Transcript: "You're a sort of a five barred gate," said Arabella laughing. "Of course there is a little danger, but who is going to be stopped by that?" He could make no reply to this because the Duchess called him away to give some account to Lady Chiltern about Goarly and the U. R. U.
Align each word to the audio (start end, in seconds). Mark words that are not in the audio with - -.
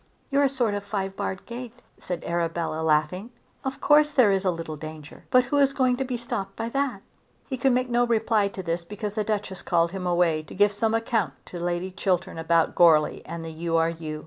"You're 0.31 0.41
a 0.41 0.49
sort 0.49 0.73
of 0.73 0.81
a 0.81 0.85
five 0.87 1.15
barred 1.15 1.45
gate," 1.45 1.79
said 1.99 2.23
Arabella 2.25 2.81
laughing. 2.81 3.29
"Of 3.63 3.79
course 3.79 4.09
there 4.09 4.31
is 4.31 4.43
a 4.43 4.49
little 4.49 4.75
danger, 4.75 5.25
but 5.29 5.43
who 5.43 5.57
is 5.57 5.73
going 5.73 5.95
to 5.97 6.03
be 6.03 6.17
stopped 6.17 6.55
by 6.55 6.69
that?" 6.69 7.03
He 7.47 7.55
could 7.55 7.71
make 7.71 7.87
no 7.87 8.07
reply 8.07 8.47
to 8.47 8.63
this 8.63 8.83
because 8.83 9.13
the 9.13 9.23
Duchess 9.23 9.61
called 9.61 9.91
him 9.91 10.07
away 10.07 10.41
to 10.41 10.55
give 10.55 10.73
some 10.73 10.95
account 10.95 11.33
to 11.45 11.59
Lady 11.59 11.91
Chiltern 11.91 12.39
about 12.39 12.73
Goarly 12.73 13.21
and 13.27 13.45
the 13.45 13.51
U. 13.51 13.77
R. 13.77 13.91
U. 13.91 14.19